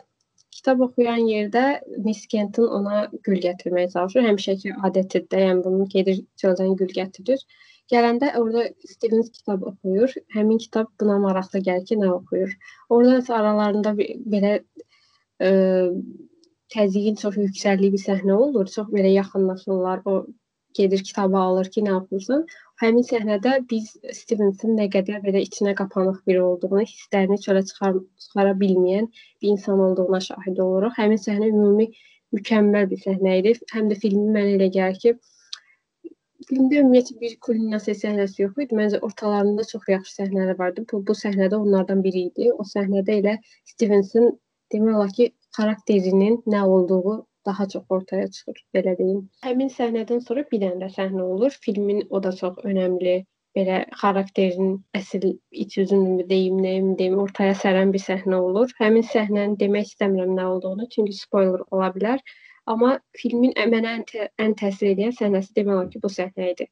[0.68, 1.62] Kitab oxuyan yerdə
[2.04, 4.26] Miss Kenton ona gül gətirməyə çalışır.
[4.26, 7.46] Həmişəki adətidir, yəni bunu gedir çöldən gül gətirir.
[7.94, 10.12] Gələndə orada Stevens kitab oxuyur.
[10.36, 12.52] Həmin kitab buna maraqlı gəlir ki, nə oxuyur.
[12.90, 14.52] Oradan isə aralarında bir, belə
[15.40, 15.54] ə,
[16.76, 18.68] təzyiqin çox yüksəkliyi bir səhnə olur.
[18.76, 20.04] Çox belə yaxınlaşırlar.
[20.04, 20.18] O
[20.82, 22.44] gedir kitabı alır ki, nə oxuyursan.
[22.82, 28.52] Həmin səhnədə biz Stevensin nə qədər belə içinə qapanıq biri olduğunu, hisslərini çölə çıxar çıxara
[28.60, 30.94] bilməyən bir insan olduğuna şahid oluruq.
[31.00, 31.88] Həmin səhnə ümumi
[32.38, 33.56] mükəmməl bir səhnə idi.
[33.74, 35.16] Həm də filmin mənə elə gəlir ki,
[36.48, 38.76] Filmdə ümumiyyətlə bir kulminasiya səhnəsi yox idi.
[38.80, 40.84] Məncə ortalarında çox yaxşı səhnələr vardı.
[40.92, 42.52] Bu, bu səhnədə onlardan biri idi.
[42.54, 43.34] O səhnədə elə
[43.72, 44.30] Stevenson
[44.74, 49.24] demək olar ki, xarakterinin nə olduğu daha çox ortaya çıxır, belə deyim.
[49.48, 51.58] Həmin səhnədən sonra bir dənə də səhnə olur.
[51.66, 53.16] Filmin o da çox önəmli
[53.58, 55.30] belə xarakterin əsl
[55.64, 58.74] iç üzünü deyim, nəyim deyim, ortaya sərən bir səhnə olur.
[58.82, 62.22] Həmin səhnəni demək istəmirəm nə olduğunu, çünki spoiler ola bilər.
[62.74, 66.68] Amma filmin mənə ən, tə ən təsir edən səhnəsi demək olar ki, bu səhnə idi.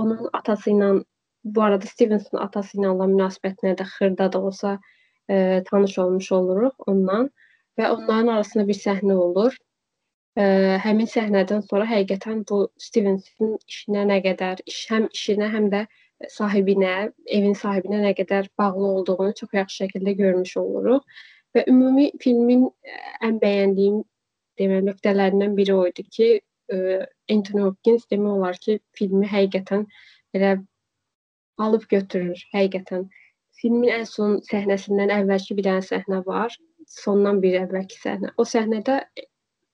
[0.00, 0.92] Onun atası ilə
[1.56, 4.78] bu arada Stevenson atası ilə olan münasibətinə də xırda da olsa
[5.30, 7.28] e, tanış olmuş oluruq ondan
[7.78, 9.56] və onların arasında bir səhnə olur.
[10.36, 10.44] E,
[10.84, 15.86] həmin səhnədən sonra həqiqətən bu Stevenson işinə nə qədər, iş həm işinə, həm də
[16.32, 16.96] sahibinə,
[17.38, 21.06] evin sahibinə nə qədər bağlı olduğunu çox yaxşı şəkildə görmüş oluruq.
[21.56, 22.66] Və ümumi filmin
[23.24, 24.02] ən bəyəndiyim
[24.60, 26.28] demək nöqtələrindən biri o idi ki,
[26.72, 26.98] ə,
[27.32, 29.86] Anthony Hopkins demək olar ki, filmi həqiqətən
[30.36, 30.50] elə
[31.66, 33.06] alıb götürür, həqiqətən.
[33.56, 36.52] Filmin ən son səhnəsindən əvvəlki bir dənə səhnə var,
[36.92, 38.34] sondan bir əvvəlki səhnə.
[38.36, 39.00] O səhnədə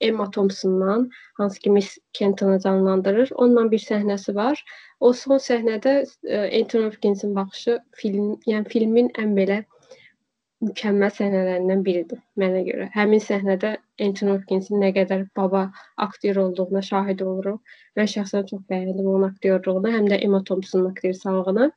[0.08, 4.62] Emma Thompsondan, hansı ki Miss Kentonu canlandırır, onunla bir səhnəsi var.
[5.00, 5.92] O son səhnədə
[6.24, 9.62] e, Anthony Hopkinsin baxışı film, yəni filmin ən belə
[10.62, 12.88] mükəmməl səhnələrindən biridir mənə görə.
[12.94, 13.74] Həmin səhnədə
[14.06, 15.64] Anthony Hopkinsin nə qədər baba
[16.06, 17.76] aktyor olduğuna şahid oluruq.
[17.98, 21.70] Mən şəxsən çox bəyəndim onun aktyorluğunu, həm də Emma Thompsonun aktrisalığını.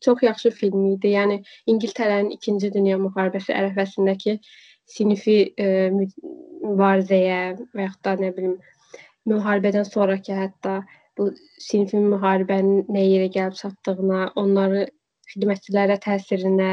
[0.00, 1.12] Çox yaxşı film idi.
[1.12, 4.38] Yəni İngiltərənin 2-ci Dünya müharibəsi ərəfəsindəki
[4.86, 7.40] sinifi e, mübarizəyə
[7.74, 8.56] və yaxud da nə bilim
[9.30, 10.80] müharibədən sonrakı hətta
[11.18, 14.86] bu sinifin müharibənin nə yerə gəlib çatdığına, onları
[15.32, 16.72] xidmətçilərə təsirinə,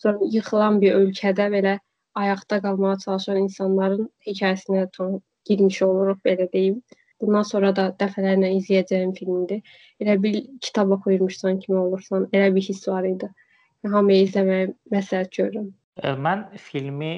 [0.00, 1.74] Sonra yıxılan bir ölkədə belə
[2.20, 4.86] ayaqda qalmağa çalışan insanların hekayəsinə
[5.50, 6.78] girmiş oluruq belə deyim.
[7.20, 9.60] Bundan sonra da dəfələrlə izləyəcəyim filmdir.
[10.00, 13.28] Elə bir kitab oxuyurmuşsan kimi olursan, elə bir hiss var idi.
[13.96, 15.68] Hamıya izləməyə məsləhət görürəm.
[16.28, 17.12] Mən filmi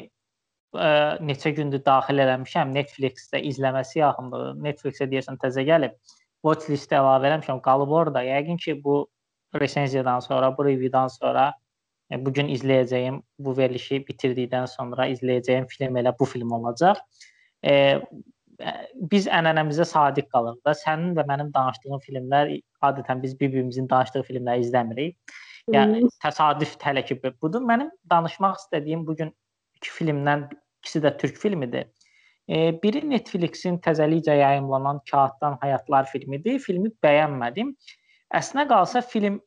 [0.75, 0.91] ə,
[1.25, 4.53] neçə gündür daxil eləmişəm Netflix-də izləməsi yaxındır.
[4.69, 5.97] Netflix-ə deyəsən təzə gəlib.
[6.47, 8.25] Watch listə əlavə eləmişəm, qalıb orada.
[8.27, 9.07] Yəqin ki, bu
[9.61, 11.53] resenziyadan sonra, bu reviewdan sonra
[12.13, 17.01] E, bu gün izləyəcəyim bu verilişi bitirdikdən sonra izləyəcəyim film elə bu film olacaq.
[17.65, 17.75] E,
[19.13, 20.75] biz ənənəmizə sadiq qalırıq da.
[20.83, 22.53] Sənin və mənim danışdığım filmlər
[22.89, 25.17] adətən biz bir-birimizin danışdığı filmləri izləmirik.
[25.73, 27.63] Yəni təsadüf hələ ki budur.
[27.65, 29.33] Mənim danışmaq istədiyim bu gün
[29.79, 30.49] iki filmdən
[30.83, 31.89] ikisi də türk filmidir.
[32.49, 36.59] E, biri Netflix-in təzəlikcə yayımlanan Kağıtdan Həyatlar filmidir.
[36.59, 37.73] Filmi bəyənmədim.
[38.35, 39.41] Əslinə qalsa film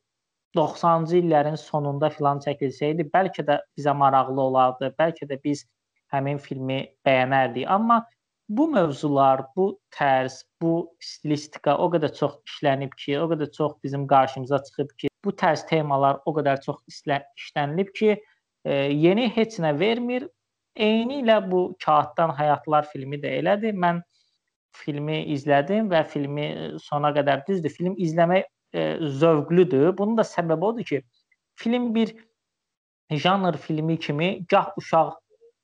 [0.56, 4.92] 90-cı illərin sonunda filan çəkilsəydi, bəlkə də bizə maraqlı olardı.
[4.98, 5.66] Bəlkə də biz
[6.14, 7.66] həmin filmi bəyənərdik.
[7.68, 8.00] Amma
[8.48, 10.72] bu mövzular, bu tərz, bu
[11.02, 15.66] stilistika o qədər çox işlənib ki, o qədər çox bizim qarşımıza çıxıb ki, bu tərz
[15.68, 18.16] temalar o qədər çox işlənilib ki,
[18.64, 18.74] e,
[19.06, 20.28] yeni heç nə vermir.
[20.76, 23.74] Eyni ilə bu Kağıtdan Həyatlar filmi də elədir.
[23.74, 24.02] Mən
[24.76, 26.46] filmi izlədim və filmi
[26.84, 27.72] sona qədər düzdür.
[27.72, 28.86] Film izləmək e,
[29.20, 29.92] zövqlüdür.
[29.98, 31.02] Bunun da səbəbi odur ki,
[31.56, 32.12] film bir
[33.10, 35.14] janr filmi kimi gah uşaq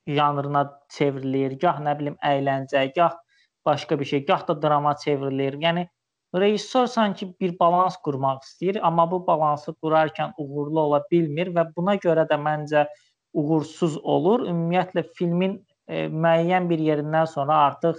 [0.07, 3.19] janrına çevrilir, gah nə bilim əyləncə, gah
[3.67, 5.59] başqa bir şey, gah da drama çevrilir.
[5.63, 5.87] Yəni
[6.35, 11.97] rejissor sanki bir balans qurmaq istəyir, amma bu balansı qurarkən uğurlu ola bilmir və buna
[11.97, 12.87] görə də məncə
[13.33, 14.47] uğursuz olur.
[14.49, 17.99] Ümumiyyətlə filmin e, müəyyən bir yerindən sonra artıq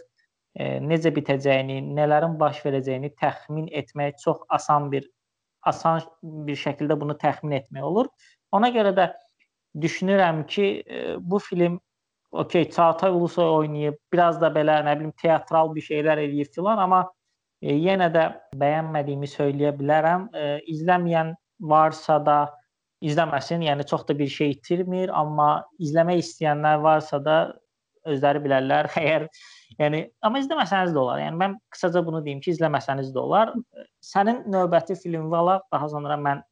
[0.55, 5.09] e, necə bitəcəyini, nələrin baş verəcəyini təxmin etmək çox asan bir
[5.63, 8.09] asan bir şəkildə bunu təxmin etmək olur.
[8.51, 9.09] Ona görə də
[9.81, 11.79] düşünürəm ki, e, bu film
[12.31, 17.03] okey Çağatay Ulusoy oynayıb, biraz da belə nə bilim teatral bir şeylər eləyib filan, amma
[17.61, 18.27] e, yenə də
[18.59, 20.27] bəyənmədiyimi söyləyə bilərəm.
[20.33, 22.37] E, izləməyən varsa da
[23.03, 23.65] izləməsin.
[23.67, 27.37] Yəni çox da bir şey itirmir, amma izləmək istəyənlər varsa da
[28.09, 28.89] özləri bilərlər.
[29.01, 29.27] Əgər
[29.79, 31.21] yəni amma izləməsəniz də olar.
[31.23, 33.53] Yəni mən qısaca bunu deyim ki, izləməsəniz də olar.
[34.03, 36.43] Sənin növbəti filmin vala daha sonra mən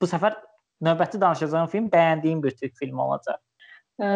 [0.00, 0.36] bu səfər
[0.84, 3.40] növbəti danışacağım film bəyəndiyim bir türk filmi olacaq.
[4.00, 4.08] Ə,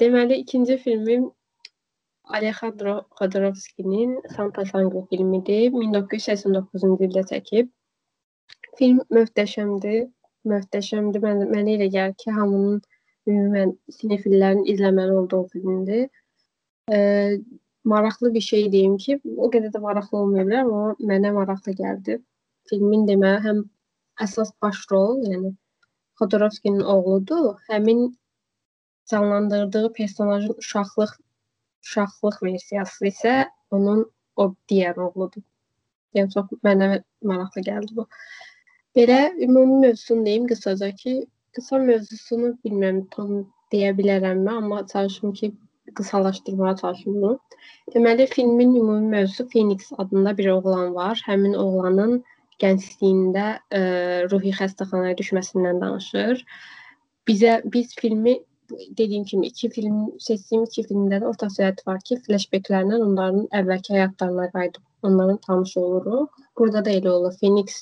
[0.00, 1.28] deməli ikinci filmim
[2.28, 5.70] Alejandro Jodorowsky'nin Santa Sangre filmidir.
[5.72, 7.70] 1989-cu ildə çəkib.
[8.78, 10.08] Film möhtəşəmdir.
[10.46, 11.22] Möhtəşəmdir.
[11.24, 12.80] Mən mənə elə gəlir ki, hamının
[13.28, 16.08] ümumən sinefillərin izləməli olduğu filmdir.
[16.92, 17.00] Ə,
[17.84, 22.18] maraqlı bir şey deyim ki, o qədər də maraqlı olmaya bilər, amma mənə maraqlı gəldi.
[22.70, 23.64] Filmin deməli həm
[24.24, 25.54] əsas baş rol, yəni
[26.18, 28.08] Xodorovskinin oğludur, həmin
[29.10, 31.12] canlandırdığı personajın uşaqlıq
[31.84, 33.34] uşaqlıq versiyası isə
[33.70, 34.02] onun
[34.36, 35.44] o digər oğludur.
[36.16, 36.88] Yəni çox mənə
[37.30, 38.08] maraqlı gəldi bu.
[38.98, 41.12] Belə ümumi mövzusunu deyim qısaca ki,
[41.54, 43.28] qısa mövzusunu bilmirəm tam
[43.72, 45.52] deyə bilərəmmi, amma çalışım ki,
[45.98, 47.38] qısalaşdırmağa çalışım bunu.
[47.94, 51.22] Deməli, filmin ümumi mövzusu Phoenix adında bir oğlan var.
[51.26, 52.16] Həmin oğlanın
[52.64, 53.46] gəncliyində
[53.80, 53.82] ə,
[54.32, 56.42] ruhi xəstəxanaya düşməsindən danışır.
[57.30, 58.34] Bizə biz filmi
[58.98, 63.94] dediyim kimi iki film seçdiyim iki filmdə də ortaq söhbət var ki, flashbacklərlə onların əvvəlki
[63.94, 66.42] həyatlarına qayıdıb onların tanış oluruq.
[66.58, 67.38] Burada da elə olur.
[67.40, 67.78] Phoenix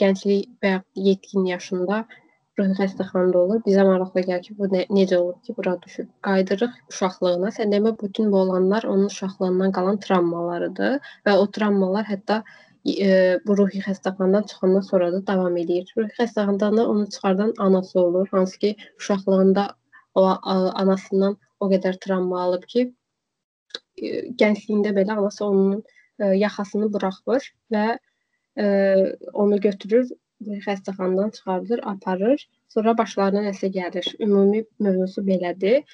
[0.00, 0.74] gənclik və
[1.08, 2.04] yetkin yaşında
[2.58, 3.62] ruhi xəstəxanada olur.
[3.66, 6.10] Bizə maraqlı gəlir ki, bu ne, necə olub ki, bura düşüb.
[6.26, 7.50] Qayıdırıq uşaqlığına.
[7.56, 12.42] Sən demə bütün bu olanlar onun uşaqlığından qalan travmalarıdır və o travmalar hətta
[12.86, 15.88] e, bu ruhi xəstəxanadan çıxandan sonra da davam edir.
[15.96, 19.68] Ruhi xəstəxanadan onu çıxardan anası olur, hansı ki, uşaqlığında
[20.14, 20.26] o
[20.84, 22.86] anasından o qədər travma alıb ki,
[23.98, 24.08] e,
[24.42, 25.82] gəncliyində belə anası onun
[26.18, 27.86] e, yaxasını buraxmır və
[28.58, 28.66] e,
[29.32, 30.10] onu götürür
[30.66, 32.48] xəstəxanadan çıxardır, aparır.
[32.68, 34.06] Sonra başlarına nəsə gəlir.
[34.20, 35.84] Ümumi mövzusu belədir.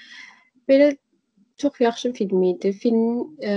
[0.69, 0.97] Belə
[1.57, 2.73] çox yaxşı film idi.
[2.73, 3.53] Filmin e,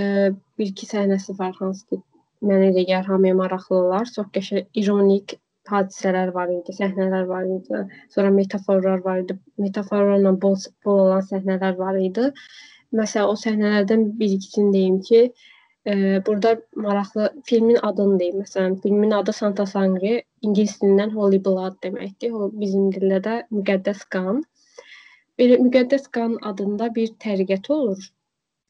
[0.58, 2.00] bir-iki səhnəsi var hansı ki,
[2.42, 4.10] mənə elə gəlir hamıya maraqlı olar.
[4.16, 5.38] Çox qəşəng ironik
[5.70, 7.82] hadisələr var idi, səhnələr var idi.
[8.14, 9.38] Sonra metaforlar var idi.
[9.58, 12.30] Metaforlarla bol, bol olan səhnələr var idi.
[12.94, 15.22] Məsələn, o səhnələrdən bir-ikisini deyim ki,
[15.86, 18.40] e, burada maraqlı filmin adını deyim.
[18.40, 22.32] Məsələn, filmin adı Santa Sangre, ingilis dilindən Holy Blood deməkdir.
[22.32, 24.42] O bizim dildə də müqəddəs qan.
[25.38, 28.04] Belə müqəddəs qan adında bir təriqət olur.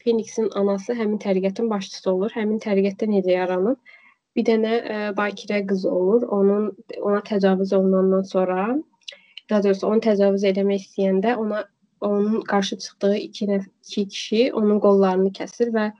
[0.04, 2.32] Phoenixin anası həmin təriqətin başçısı olur.
[2.34, 3.78] Həmin təriqətdə necə yaranıb?
[4.36, 6.26] Bir dənə ə, bakirə qız olur.
[6.38, 8.66] Onun ona təcavüz olunandan sonra
[9.50, 11.64] daha doğrusu onu təcavüz etmək istəyəndə ona
[12.00, 15.92] onun qarşı çıxdığı iki iki kişi onun qollarını kəsir və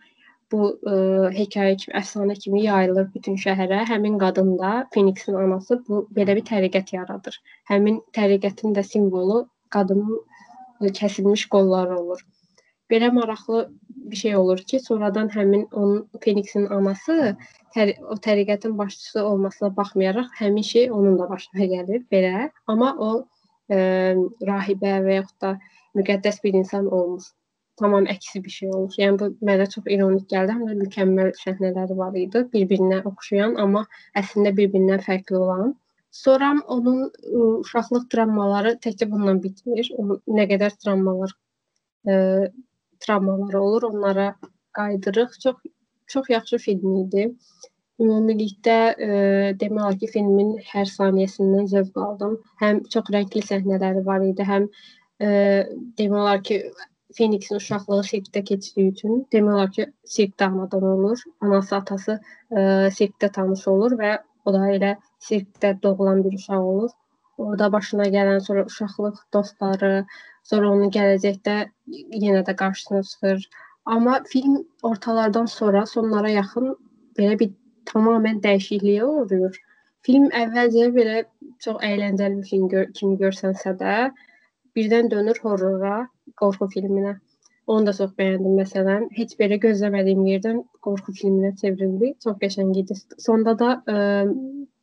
[0.55, 3.83] bu ə, e, hekayə kimi, əfsanə kimi yayılır bütün şəhərə.
[3.91, 7.41] Həmin qadın da Phoenixin anası bu belə bir təriqət yaradır.
[7.71, 12.25] Həmin təriqətin də simvolu qadının ə, kəsilmiş qolları olur.
[12.93, 13.67] Belə maraqlı
[14.13, 17.37] bir şey olur ki, sonradan həmin onun Phoenixin anası
[17.77, 22.51] tər o təriqətin başçısı olmasına baxmayaraq həmin şey onun da başına gəlir belə.
[22.67, 23.15] Amma o
[23.71, 23.79] ə,
[24.51, 25.57] rahibə və yaxud da
[25.99, 27.33] müqəddəs bir insan olmur.
[27.81, 28.97] Tamam əksi bir şey olur.
[28.99, 30.57] Yəni bu mənə çox ironik gəldi.
[30.57, 33.85] Həm də mükəmməl səhnələri var idi, bir-birinə oxşayan, amma
[34.21, 35.75] əslində bir-birindən fərqli olan.
[36.15, 39.91] Sonra onun ə, uşaqlıq travmaları təkcə bununla bitmir.
[39.99, 41.35] O nə qədər travmalar
[42.07, 42.17] ə,
[43.05, 44.35] travmaları olur, onlara
[44.79, 45.39] qayıdırıq.
[45.43, 45.57] Çox
[46.07, 47.29] çox yaxşı film idi.
[48.03, 49.09] Ümumilikdə e,
[49.61, 52.35] demək olar ki, filmin hər saniyəsindən zövq aldım.
[52.63, 54.67] Həm çox rəngli səhnələri var idi, həm
[55.23, 55.29] e,
[56.01, 56.59] demək olar ki,
[57.17, 61.23] Phoenixin uşaqlığı sirkdə keçdiyi üçün demək olar ki, sirkdə anadan olur.
[61.41, 62.19] Anası, atası
[62.51, 62.61] e,
[62.99, 64.13] sirkdə tanış olur və
[64.45, 64.95] o da elə
[65.29, 66.91] sirkdə doğulan bir uşaq olur.
[67.39, 69.93] Orada başına gələn sonra uşaqlıq dostları,
[70.51, 71.55] sonra onun gələcəkdə
[72.25, 73.47] yenə də qarşısına çıxır.
[73.85, 76.75] Amma film ortalardan sonra, sonlara yaxın
[77.19, 77.51] belə bir
[77.91, 79.59] tamamilə dəyişikliyə uğrayır.
[80.07, 81.25] Film əvvəlcə belə
[81.65, 83.97] çox əyləncəli bir film gör kimi görsənsə də,
[84.77, 86.09] birdən dönür horrora,
[86.41, 87.15] qorxu filminə.
[87.67, 89.07] Onu da çox bəyəndim məsələn.
[89.17, 92.13] Heç belə gözləmədiyim yerdən qorxu filminə çevrildi.
[92.25, 92.97] Çox qəşəng idi.
[93.27, 93.97] Sonda da ə,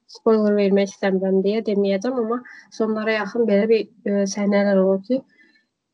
[0.09, 2.41] spoiler vermək istəmirəm deyə deməyəcəm, amma
[2.77, 5.21] sonlara yaxın belə bir ə, səhnələr olur ki,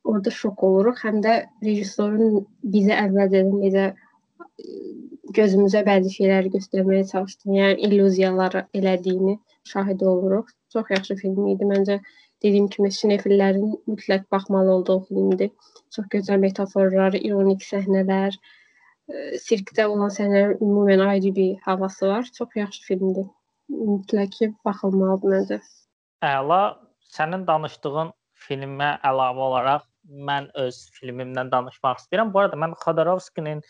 [0.08, 1.02] orada şok oluruq.
[1.04, 1.36] Həm də
[1.68, 3.90] rejissorun bizə əvvəlcədən necə
[5.38, 9.36] gözümüzə bəzi şeyləri göstərməyə çalışdığını, yəni illüziyalar elədiyini
[9.68, 10.56] şahid oluruq.
[10.74, 11.68] Çox yaxşı film idi.
[11.68, 12.00] Məncə
[12.44, 15.52] dediyim kimi sinefillərin mütləq baxmalı olduğu filmdir.
[15.96, 18.38] Çox gözəl metaforlar, ironik səhnələr,
[19.10, 22.30] e, sirkdə olan səhnələrin ümumən ayrı bir havası var.
[22.38, 23.28] Çox yaxşı filmdir.
[23.70, 25.62] Mütləq baxılmalıdır məncə.
[26.24, 26.62] Əla.
[27.08, 28.10] Sənin danışdığın
[28.46, 29.86] filmə əlavə olaraq
[30.28, 32.34] mən öz filmimdən danışmaq istəyirəm.
[32.34, 33.62] Bu arada mən Xodorkovskinin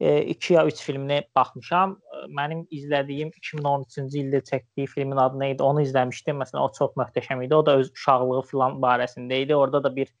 [0.00, 1.96] 2 ya 3 filminə baxmışam.
[2.30, 5.62] Mənim izlədiyim 2013-cü ildə çəkdiyi filmin adı nə idi?
[5.66, 6.38] Onu izləmişdim.
[6.38, 7.54] Məsələn, o çox möhtəşəm idi.
[7.54, 9.56] O da öz uşaqlığı filan barəsində idi.
[9.56, 10.12] Orada da bir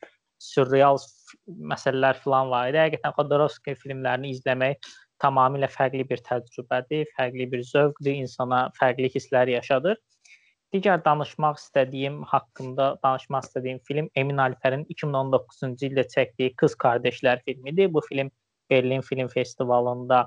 [0.42, 0.98] surreal
[1.46, 2.80] məsələlər filan var idi.
[2.82, 4.90] Həqiqətən Xodorkovski filmlərini izləmək
[5.22, 9.98] tamamilə fərqli bir təcrübədir, fərqli bir zövqdür, insana fərqli hisslər yaşadır.
[10.74, 17.92] Digər danışmaq istədiyim haqqında danışmaq istədiyim film Emin Alpərin 2019-cu ildə çəkdiyi Qız Qardaşlar filmidir.
[17.94, 18.30] Bu film
[18.70, 20.26] Berlin Film Festivalında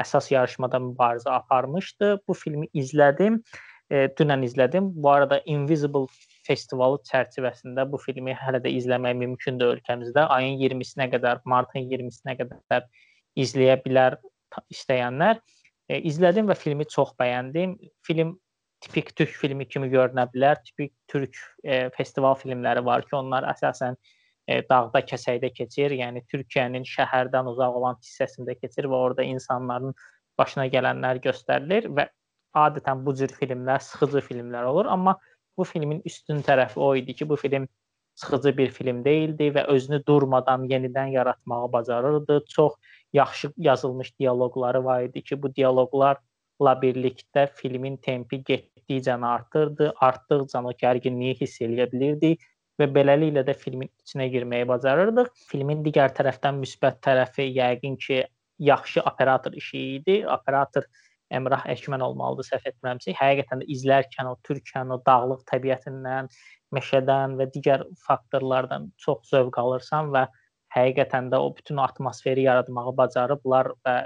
[0.00, 2.18] əsas yarışmada mübarizə aparmışdı.
[2.28, 3.40] Bu filmi izlədim.
[3.90, 4.88] E, dünən izlədim.
[5.02, 6.06] Bu arada Invisible
[6.46, 10.26] festivalı çərçivəsində bu filmi hələ də izləmək mümkündür ölkəmizdə.
[10.36, 12.88] Ayın 20-sinə qədər, martın 20-sinə qədər
[13.38, 14.18] izləyə bilər
[14.72, 15.40] istəyənlər.
[15.88, 17.76] E, izlədim və filmi çox bəyəndim.
[18.06, 18.34] Film
[18.84, 20.60] tipik türk filmi kimi görünə bilər.
[20.66, 23.96] Tipik türk e, festival filmləri var ki, onlar əsasən
[24.46, 25.94] e, dağda, kəsəkdə keçir.
[26.00, 29.94] Yəni Türkiyənin şəhərdən uzaq olan hissəsində keçir və orada insanların
[30.38, 32.08] başına gələnlər göstərilir və
[32.56, 35.16] adətən bu cür filmlər sıxıcı filmlər olur, amma
[35.56, 37.68] bu filmin üstün tərəfi o idi ki, bu film
[38.20, 42.44] sıxıcı bir film değildi və özünü durmadan yenidən yaratmağı bacarırdı.
[42.48, 42.72] Çox
[43.12, 50.72] yaxşı yazılmış dialoqları var idi ki, bu dialoqlarla birlikdə filmin tempi getdikcə artırdı, artdıqca o
[50.84, 52.44] gərginliyi hiss eləyə bilirdik
[52.80, 55.32] və beləliklə də filmin içinə girməyi bacarırdıq.
[55.50, 58.22] Filmin digər tərəfdən müsbət tərəfi yəqin ki,
[58.58, 60.16] yaxşı operator işi idi.
[60.28, 60.86] Operator
[61.34, 63.14] Əmrah Əkmən olmalıdır, səhv etmirəmsə.
[63.18, 66.28] Həqiqətən də izlərkən o Türkiyənin o dağlıq təbiətindən,
[66.76, 70.26] meşədən və digər faktorlardan çox zövq alırsan və
[70.76, 73.96] həqiqətən də o bütün atmosferi yaratmağı bacarıblar və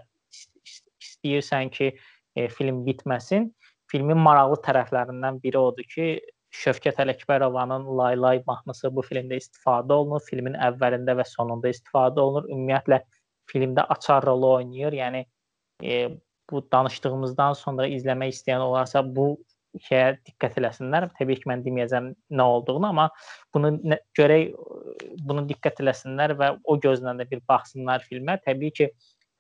[1.05, 1.93] istəyirsən ki,
[2.37, 3.51] e, film bitməsin.
[3.91, 6.09] Filmin maraqlı tərəflərindən biri odur ki,
[6.51, 10.23] Şövkət Ələkbərovanın Laylay mahnısı bu filmdə istifadə olunur.
[10.27, 12.49] Filmin əvvəlində və sonunda istifadə olunur.
[12.51, 13.01] Ümumiyyətlə
[13.51, 14.97] filmdə açar rolu oynayır.
[14.99, 15.23] Yəni
[15.85, 16.01] e,
[16.51, 19.33] bu danışdığımızdan sonra izləmək istəyən olarsa bu
[19.87, 21.09] şeyə diqqət eləsinlər.
[21.19, 23.07] Təbii ki, mən deməyəcəm nə olduğunu, amma
[23.55, 24.51] bunu nə, görək
[25.27, 28.41] bunu diqqət eləsinlər və o gözlə də bir baxsınlar filmə.
[28.47, 28.91] Təbii ki,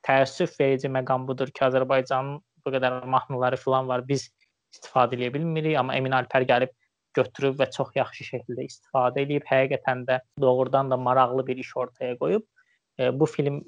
[0.06, 4.06] təəssüf verici məqam budur ki, Azərbaycanın bu qədər mahnıları falan var.
[4.06, 4.28] Biz
[4.70, 6.70] istifadə edə bilmirik, amma Emin Alpər gəlib
[7.14, 9.46] götürüb və çox yaxşı şəkildə istifadə edib.
[9.50, 12.44] Həqiqətən də doğrudan da maraqlı bir iş ortaya qoyub.
[12.98, 13.62] E, bu film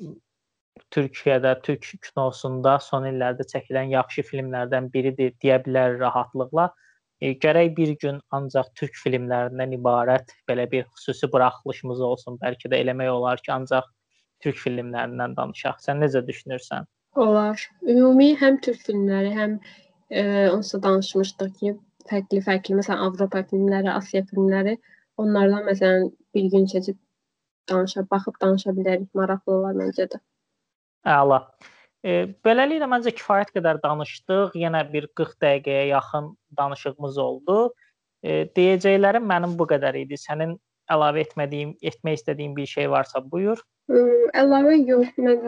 [0.93, 6.71] Türkiyədə, türk kinosunda son illərdə çəkilən yaxşı filmlərdən biridir deyə bilər rahatlıqla.
[7.21, 12.39] E, gərək bir gün ancaq türk filmlərindən ibarət belə bir xüsusi buraxılışımız olsun.
[12.43, 13.89] Bəlkə də eləmək olar ki, ancaq
[14.43, 15.79] türk filmlərindən danışaq.
[15.85, 16.89] Sən necə düşünürsən?
[17.23, 17.63] Olar.
[17.85, 19.59] Ümumi həm türk filmləri, həm
[20.11, 21.75] e, onsuz da danışmışdıq ki,
[22.11, 24.77] fərqli-fərqli, məsələn, Avropa filmləri, Asiya filmləri,
[25.21, 26.99] onlardan məsələn bir gün keçib
[27.71, 29.09] danışa, baxıb danışa bilərik.
[29.19, 30.21] Maraqlı olar məncə də.
[31.09, 31.41] Əla.
[32.03, 32.13] E,
[32.47, 34.57] beləliklə məncə kifayət qədər danışdıq.
[34.59, 37.59] Yenə bir 40 dəqiqəyə yaxın danışığımız oldu.
[38.23, 40.19] E, deyəcəklərim mənim bu qədər idi.
[40.19, 40.57] Sənin
[40.91, 43.63] əlavə etmədiyim, etmək istədiyim bir şey varsa buyur.
[44.39, 45.47] Əlavə yox, mən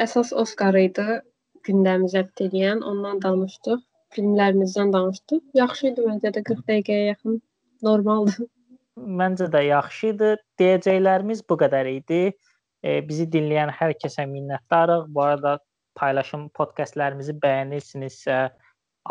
[0.00, 1.20] əsas Oskar idi
[1.64, 3.80] gündəmimizə edən, ondan danışdıq.
[4.14, 5.42] Filmlərimizdən danışdıq.
[5.58, 7.40] Yaxşı idi məncə də 40 dəqiqəyə yaxın
[7.82, 8.48] normaldır.
[9.20, 10.34] Məncə də yaxşı idi.
[10.60, 12.20] Deyəcəklərimiz bu qədər idi.
[12.84, 15.08] E, bizi dinləyən hər kəsə minnətdarıq.
[15.14, 15.58] Bu arada
[15.98, 18.38] paylaşım podkastlarımızı bəyənirsinizsə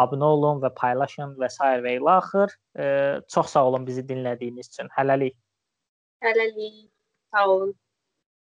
[0.04, 1.60] abunə olun və paylaşın və s.
[1.86, 2.56] və ilə axır.
[2.80, 2.86] E,
[3.34, 4.92] çox sağ olun bizi dinlədiyiniz üçün.
[4.98, 5.36] Hələlik.
[6.24, 6.88] Hələlik.
[7.34, 7.76] Sağ olun.